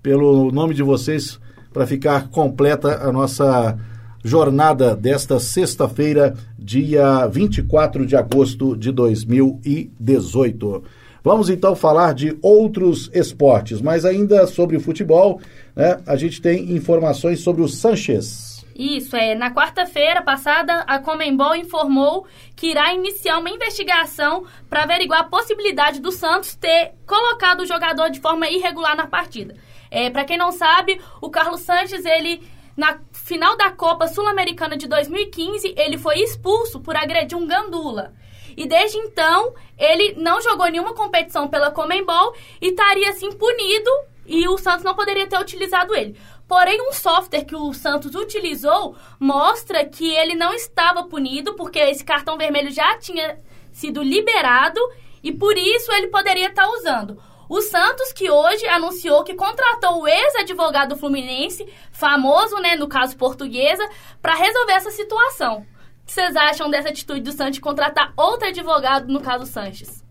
[0.02, 1.38] pelo nome de vocês,
[1.74, 3.78] para ficar completa a nossa
[4.24, 11.03] jornada desta sexta-feira, dia 24 de agosto de 2018.
[11.24, 15.40] Vamos então falar de outros esportes, mas ainda sobre futebol,
[15.74, 18.54] né, a gente tem informações sobre o Sanches.
[18.76, 19.34] Isso, é.
[19.34, 26.02] Na quarta-feira passada, a Comembol informou que irá iniciar uma investigação para averiguar a possibilidade
[26.02, 29.56] do Santos ter colocado o jogador de forma irregular na partida.
[29.90, 32.42] É, para quem não sabe, o Carlos Sanches, ele
[32.76, 38.14] na final da Copa Sul-Americana de 2015, ele foi expulso por agredir um gandula.
[38.56, 43.90] E desde então, ele não jogou nenhuma competição pela Comembol e estaria assim punido
[44.26, 46.18] e o Santos não poderia ter utilizado ele.
[46.48, 52.04] Porém, um software que o Santos utilizou mostra que ele não estava punido, porque esse
[52.04, 53.40] cartão vermelho já tinha
[53.72, 54.80] sido liberado
[55.24, 57.18] e por isso ele poderia estar usando.
[57.50, 63.88] O Santos, que hoje anunciou que contratou o ex-advogado fluminense, famoso, né, no caso portuguesa,
[64.22, 65.66] para resolver essa situação.
[66.06, 70.04] Vocês acham dessa atitude do de contratar outro advogado, no caso Sanches?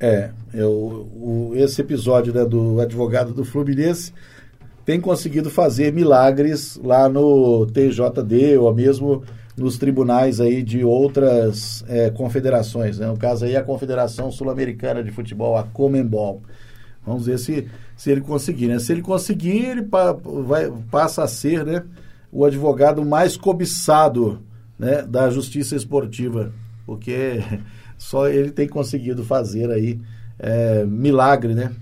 [0.00, 4.12] É, eu, o, esse episódio né, do advogado do Fluminense
[4.84, 9.22] tem conseguido fazer milagres lá no TJD ou mesmo
[9.56, 12.98] nos tribunais aí de outras é, confederações.
[12.98, 13.06] Né?
[13.06, 16.42] No caso aí a Confederação Sul-Americana de Futebol, a Comembol.
[17.06, 18.68] Vamos ver se, se ele conseguir.
[18.68, 18.78] Né?
[18.80, 21.84] Se ele conseguir, ele pa, vai, passa a ser né,
[22.32, 24.42] o advogado mais cobiçado
[24.82, 26.52] né, da justiça esportiva,
[26.84, 27.40] porque
[27.96, 30.00] só ele tem conseguido fazer aí
[30.38, 31.72] é, milagre, né?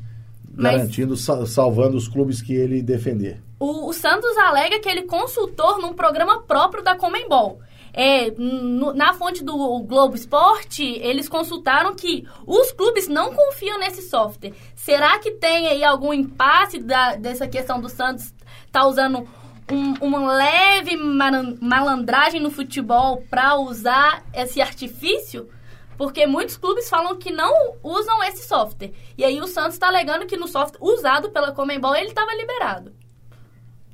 [0.55, 3.41] Mas- Garantindo, sal- salvando os clubes que ele defender.
[3.59, 7.61] O, o Santos alega que ele consultou num programa próprio da Comembol.
[7.93, 14.03] É, no- na fonte do Globo Esporte, eles consultaram que os clubes não confiam nesse
[14.03, 14.53] software.
[14.77, 18.33] Será que tem aí algum impasse da- dessa questão do Santos
[18.71, 19.27] tá usando
[19.73, 25.49] um- uma leve malan- malandragem no futebol para usar esse artifício?
[25.97, 28.93] Porque muitos clubes falam que não usam esse software.
[29.19, 32.93] E aí o Santos está alegando que no software usado pela Comembol ele estava liberado.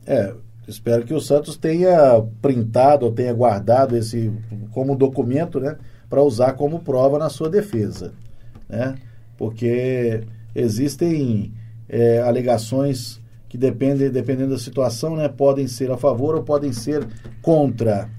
[0.07, 0.33] É,
[0.69, 4.33] espero que o Santos tenha printado ou tenha guardado esse
[4.73, 5.77] como documento, né,
[6.09, 8.15] para usar como prova na sua defesa,
[8.69, 8.95] né?
[9.37, 10.23] Porque
[10.55, 11.53] existem
[11.89, 13.21] é, alegações
[13.57, 17.09] que dependem, dependendo da situação, né, podem ser a favor ou podem ser
[17.41, 18.11] contra.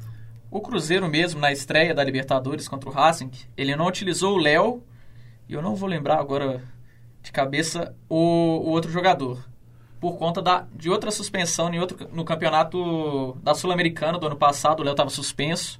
[0.50, 4.82] O Cruzeiro mesmo, na estreia da Libertadores contra o Racing, ele não utilizou o Léo,
[5.47, 6.62] e eu não vou lembrar agora
[7.21, 9.47] de cabeça o, o outro jogador,
[10.00, 14.80] por conta da, de outra suspensão em outro, no campeonato da Sul-Americana do ano passado,
[14.80, 15.80] o Léo estava suspenso.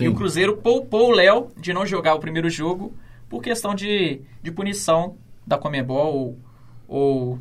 [0.00, 2.92] E o Cruzeiro poupou o Léo de não jogar o primeiro jogo
[3.28, 6.38] por questão de, de punição da Comebol ou,
[6.88, 7.38] ou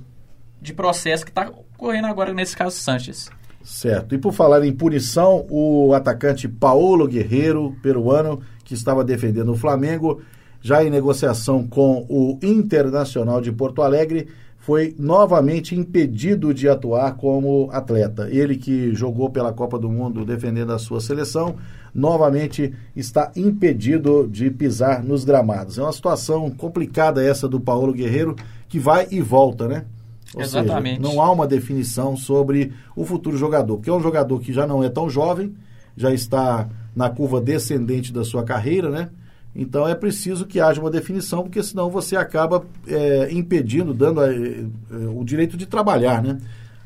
[0.62, 3.30] de processo que está ocorrendo agora nesse caso Sanches.
[3.64, 4.14] Certo.
[4.14, 10.22] E por falar em punição, o atacante Paulo Guerreiro, peruano, que estava defendendo o Flamengo,
[10.62, 14.28] já em negociação com o Internacional de Porto Alegre,
[14.66, 18.28] foi novamente impedido de atuar como atleta.
[18.32, 21.56] Ele que jogou pela Copa do Mundo defendendo a sua seleção,
[21.94, 25.78] novamente está impedido de pisar nos gramados.
[25.78, 28.36] É uma situação complicada essa do Paulo Guerreiro,
[28.68, 29.86] que vai e volta, né?
[30.34, 31.02] Ou Exatamente.
[31.02, 34.66] Seja, não há uma definição sobre o futuro jogador, porque é um jogador que já
[34.66, 35.56] não é tão jovem,
[35.96, 39.10] já está na curva descendente da sua carreira, né?
[39.56, 44.28] Então é preciso que haja uma definição, porque senão você acaba é, impedindo, dando a,
[44.34, 44.66] é,
[45.14, 46.38] o direito de trabalhar, né?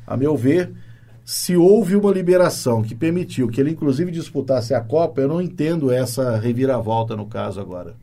[0.06, 0.72] A meu ver,
[1.24, 5.90] se houve uma liberação que permitiu que ele inclusive disputasse a Copa, eu não entendo
[5.90, 7.94] essa reviravolta no caso agora.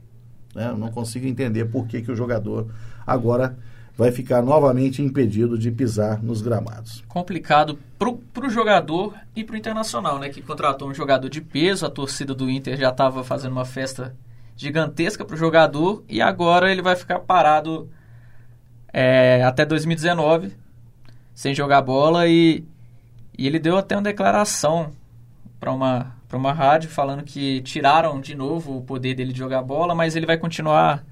[0.54, 0.70] Né?
[0.70, 2.68] Eu não consigo entender por que, que o jogador
[3.06, 3.58] agora
[3.98, 7.04] vai ficar novamente impedido de pisar nos gramados.
[7.08, 10.30] Complicado para o jogador e para o Internacional, né?
[10.30, 14.16] Que contratou um jogador de peso, a torcida do Inter já estava fazendo uma festa
[14.56, 17.90] gigantesca para o jogador e agora ele vai ficar parado
[18.94, 20.52] é, até 2019
[21.34, 22.64] sem jogar bola e,
[23.38, 24.92] e ele deu até uma declaração
[25.60, 29.96] para uma, uma rádio falando que tiraram de novo o poder dele de jogar bola,
[29.96, 31.04] mas ele vai continuar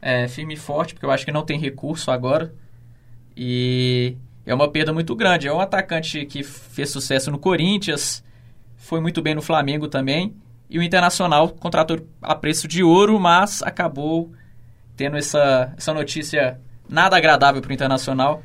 [0.00, 2.52] é, firme e forte, porque eu acho que não tem recurso agora.
[3.36, 5.46] E é uma perda muito grande.
[5.46, 8.24] É um atacante que fez sucesso no Corinthians,
[8.76, 10.34] foi muito bem no Flamengo também.
[10.70, 14.32] E o Internacional contratou a preço de ouro, mas acabou
[14.96, 18.42] tendo essa, essa notícia nada agradável para o Internacional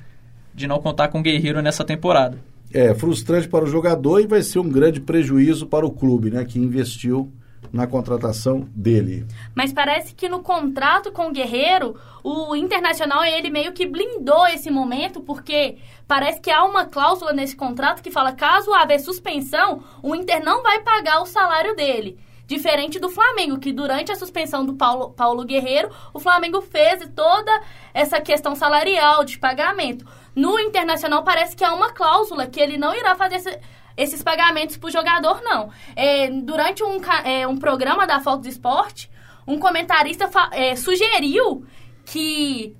[0.53, 2.37] de não contar com o Guerreiro nessa temporada.
[2.71, 6.43] É frustrante para o jogador e vai ser um grande prejuízo para o clube, né,
[6.43, 7.31] que investiu
[7.73, 9.25] na contratação dele.
[9.55, 14.69] Mas parece que no contrato com o Guerreiro, o Internacional ele meio que blindou esse
[14.69, 20.13] momento, porque parece que há uma cláusula nesse contrato que fala caso haver suspensão, o
[20.13, 22.19] Inter não vai pagar o salário dele.
[22.45, 27.51] Diferente do Flamengo, que durante a suspensão do Paulo, Paulo Guerreiro, o Flamengo fez toda
[27.91, 30.05] essa questão salarial de pagamento.
[30.36, 33.59] No Internacional parece que há uma cláusula que ele não irá fazer
[33.95, 35.69] esses pagamentos para o jogador, não.
[35.95, 39.08] É, durante um, é, um programa da Fox Sport,
[39.47, 41.65] um comentarista é, sugeriu
[42.06, 42.75] que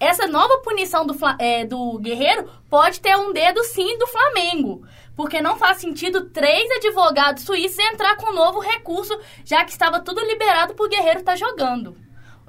[0.00, 4.86] essa nova punição do, é, do Guerreiro pode ter um dedo sim do Flamengo.
[5.16, 10.00] Porque não faz sentido três advogados suíços entrar com um novo recurso, já que estava
[10.00, 11.96] tudo liberado para o Guerreiro estar tá jogando.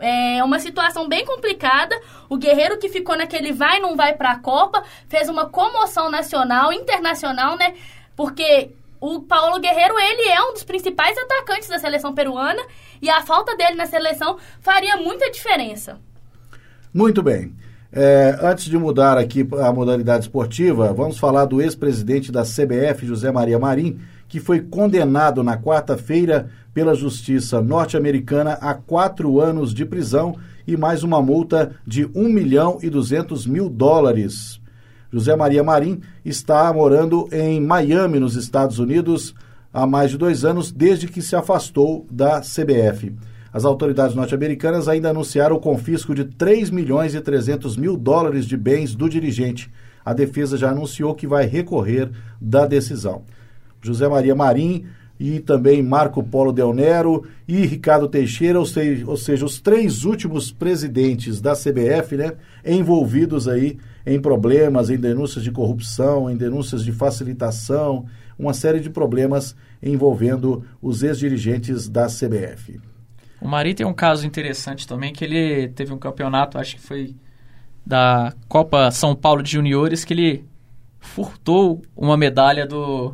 [0.01, 1.99] É uma situação bem complicada.
[2.29, 6.71] O Guerreiro que ficou naquele vai não vai para a Copa fez uma comoção nacional,
[6.71, 7.73] internacional, né?
[8.19, 12.61] Porque o Paulo Guerreiro, ele é um dos principais atacantes da seleção peruana
[13.01, 16.01] e a falta dele na seleção faria muita diferença.
[16.93, 17.55] Muito bem.
[17.93, 23.31] É, antes de mudar aqui a modalidade esportiva, vamos falar do ex-presidente da CBF, José
[23.31, 30.35] Maria Marim, que foi condenado na quarta-feira pela justiça norte-americana a quatro anos de prisão
[30.67, 34.58] e mais uma multa de 1 milhão e 200 mil dólares.
[35.11, 39.33] José Maria Marim está morando em Miami, nos Estados Unidos,
[39.73, 43.15] há mais de dois anos, desde que se afastou da CBF.
[43.51, 48.55] As autoridades norte-americanas ainda anunciaram o confisco de 3 milhões e 300 mil dólares de
[48.55, 49.71] bens do dirigente.
[50.05, 53.23] A defesa já anunciou que vai recorrer da decisão.
[53.81, 54.85] José Maria Marim
[55.19, 60.05] e também Marco Polo Del Nero e Ricardo Teixeira, ou seja, ou seja, os três
[60.05, 62.33] últimos presidentes da CBF, né,
[62.65, 63.77] envolvidos aí
[64.09, 70.65] em problemas, em denúncias de corrupção, em denúncias de facilitação, uma série de problemas envolvendo
[70.81, 72.81] os ex-dirigentes da CBF.
[73.39, 77.15] O Mari tem um caso interessante também, que ele teve um campeonato, acho que foi
[77.85, 80.45] da Copa São Paulo de Juniores, que ele
[80.99, 83.13] furtou uma medalha do,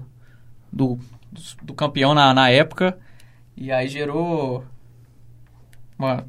[0.71, 0.97] do,
[1.61, 2.97] do campeão na, na época,
[3.57, 4.63] e aí gerou
[5.99, 6.25] uma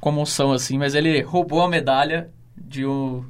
[0.00, 3.24] comoção assim, mas ele roubou a medalha de um,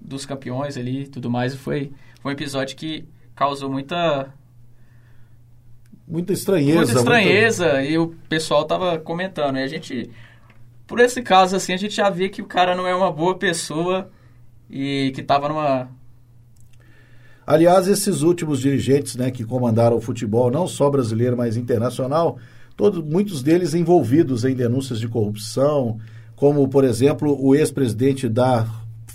[0.00, 1.54] dos campeões ali e tudo mais.
[1.54, 4.32] E foi, foi um episódio que causou muita.
[6.06, 6.78] Muita estranheza.
[6.78, 7.64] Muita estranheza.
[7.64, 7.84] Muita...
[7.84, 9.58] E o pessoal tava comentando.
[9.58, 10.10] E a gente.
[10.86, 13.38] Por esse caso, assim, a gente já vê que o cara não é uma boa
[13.38, 14.10] pessoa
[14.68, 15.88] e que tava numa.
[17.46, 22.38] Aliás, esses últimos dirigentes né, que comandaram o futebol, não só brasileiro, mas internacional,
[22.76, 25.98] todos, muitos deles envolvidos em denúncias de corrupção,
[26.36, 28.66] como, por exemplo, o ex-presidente da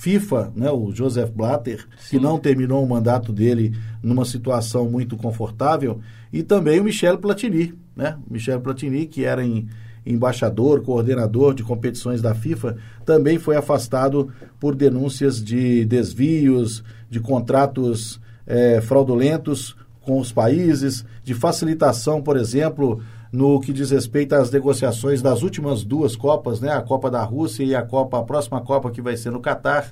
[0.05, 2.09] FIFA, né, o Joseph Blatter, Sim.
[2.11, 5.99] que não terminou o mandato dele numa situação muito confortável,
[6.31, 8.15] e também o Michel Platini, né?
[8.29, 9.67] Michel Platini, que era em,
[10.05, 18.21] embaixador, coordenador de competições da FIFA, também foi afastado por denúncias de desvios, de contratos
[18.45, 23.01] é, fraudulentos com os países, de facilitação, por exemplo,
[23.35, 26.71] no que diz respeito às negociações das últimas duas Copas, né?
[26.71, 29.91] A Copa da Rússia e a Copa, a próxima Copa que vai ser no Catar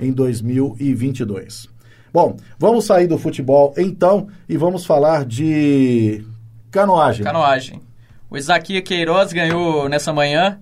[0.00, 1.68] em 2022.
[2.12, 6.24] Bom, vamos sair do futebol então e vamos falar de
[6.70, 7.24] canoagem.
[7.24, 7.82] Canoagem.
[8.30, 10.60] O Isaquia Queiroz ganhou nessa manhã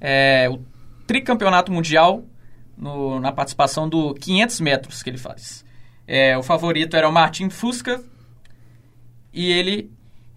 [0.00, 0.58] é, o
[1.06, 2.24] tricampeonato mundial
[2.76, 5.64] no, na participação do 500 metros que ele faz.
[6.06, 8.02] É, o favorito era o Martin Fusca
[9.32, 9.90] e ele,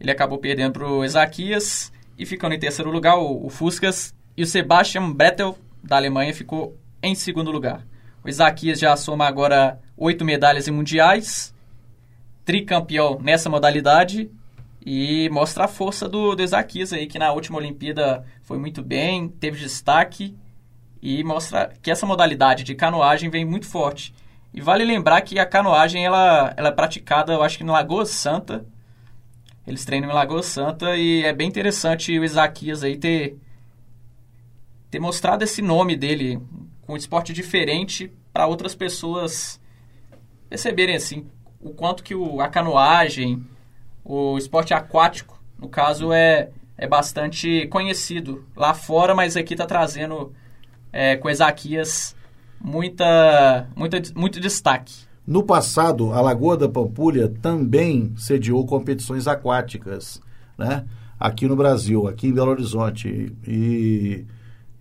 [0.04, 4.43] ele acabou perdendo para o Ezaquias e ficando em terceiro lugar o, o Fuscas e
[4.43, 7.86] o Sebastian Brettel da Alemanha ficou em segundo lugar.
[8.22, 11.56] O Ezaquias já soma agora oito medalhas em mundiais,
[12.43, 14.30] tricampeão nessa modalidade
[14.86, 19.30] e mostra a força do, do Ezaquias aí, que na última Olimpíada foi muito bem,
[19.30, 20.36] teve destaque
[21.01, 24.14] e mostra que essa modalidade de canoagem vem muito forte.
[24.54, 28.06] E vale lembrar que a canoagem ela, ela é praticada, eu acho que na Lagoa
[28.06, 28.66] Santa.
[29.66, 33.38] Eles treinam em Lagoa Santa e é bem interessante o Isaquias aí ter,
[34.91, 36.39] ter mostrado esse nome dele
[36.82, 39.59] com um esporte diferente para outras pessoas
[40.49, 41.26] perceberem assim
[41.59, 43.47] o quanto que o, a canoagem,
[44.03, 50.34] o esporte aquático, no caso, é, é bastante conhecido lá fora, mas aqui está trazendo
[50.91, 52.16] é, com Ezaquias
[52.59, 54.93] muita, muita, muito destaque.
[55.26, 60.21] No passado, a Lagoa da Pampulha também sediou competições aquáticas,
[60.57, 60.84] né?
[61.17, 63.34] Aqui no Brasil, aqui em Belo Horizonte.
[63.47, 64.26] E,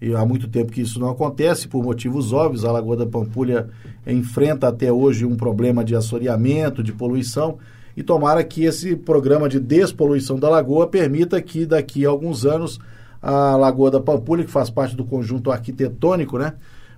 [0.00, 2.64] e, há muito tempo que isso não acontece, por motivos óbvios.
[2.64, 3.68] A Lagoa da Pampulha
[4.04, 7.58] enfrenta até hoje um problema de assoreamento, de poluição.
[7.96, 12.80] E tomara que esse programa de despoluição da lagoa permita que daqui a alguns anos
[13.20, 16.54] a Lagoa da Pampulha, que faz parte do conjunto arquitetônico, né,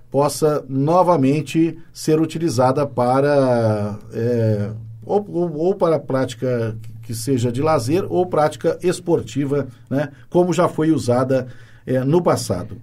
[0.09, 4.71] possa novamente ser utilizada para é,
[5.05, 10.67] ou, ou, ou, para prática que seja de lazer ou prática esportiva, né, como já
[10.67, 11.47] foi usada
[11.85, 12.81] é, no passado.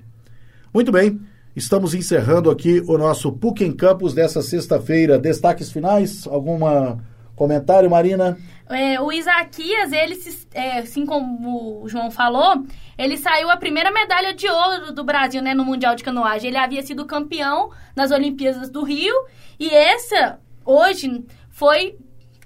[0.73, 1.21] Muito bem,
[1.57, 5.19] estamos encerrando aqui o nosso PUC em Campos dessa sexta-feira.
[5.19, 6.27] Destaques finais?
[6.27, 6.99] Alguma
[7.35, 8.39] comentário, Marina?
[8.71, 10.19] É, o Isaquias, ele,
[10.55, 12.65] é, assim como o João falou,
[12.97, 16.49] ele saiu a primeira medalha de ouro do Brasil né, no Mundial de Canoagem.
[16.49, 19.15] Ele havia sido campeão nas Olimpíadas do Rio
[19.59, 21.97] e essa, hoje, foi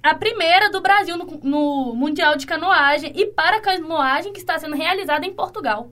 [0.03, 4.77] a primeira do Brasil no, no Mundial de Canoagem e para canoagem que está sendo
[4.77, 5.91] realizada em Portugal.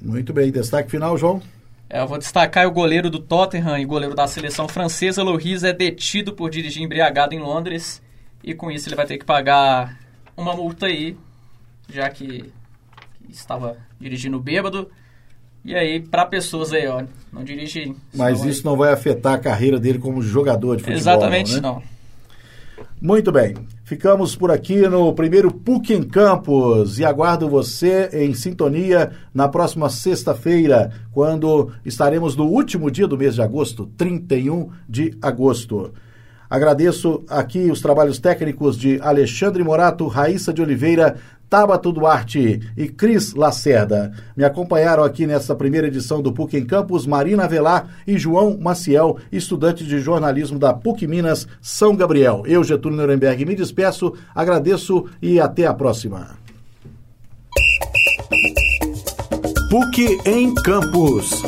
[0.00, 0.50] Muito bem.
[0.50, 1.42] Destaque final, João?
[1.88, 5.72] É, eu vou destacar o goleiro do Tottenham e goleiro da seleção francesa, Loris, é
[5.72, 8.02] detido por dirigir embriagado em Londres
[8.42, 9.98] e com isso ele vai ter que pagar
[10.36, 11.16] uma multa aí,
[11.88, 12.52] já que
[13.38, 14.90] estava dirigindo bêbado.
[15.64, 17.94] E aí, para pessoas aí, ó, não dirige.
[18.14, 18.64] Mas isso aí.
[18.64, 20.98] não vai afetar a carreira dele como jogador de futebol.
[20.98, 21.76] Exatamente não.
[21.76, 21.82] Né?
[21.84, 21.96] não.
[23.00, 23.54] Muito bem.
[23.84, 29.88] Ficamos por aqui no primeiro PUC em Campos e aguardo você em sintonia na próxima
[29.88, 35.92] sexta-feira, quando estaremos no último dia do mês de agosto, 31 de agosto.
[36.48, 41.16] Agradeço aqui os trabalhos técnicos de Alexandre Morato, Raíssa de Oliveira,
[41.48, 44.12] Tabato Duarte e Cris Lacerda.
[44.36, 49.18] Me acompanharam aqui nessa primeira edição do PUC em Campos Marina Velar e João Maciel,
[49.30, 52.42] estudante de jornalismo da PUC Minas São Gabriel.
[52.46, 56.36] Eu, Getúlio Nuremberg, me despeço, agradeço e até a próxima.
[59.70, 61.42] PUC em Campos.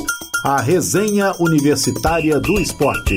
[0.45, 3.17] A resenha universitária do esporte.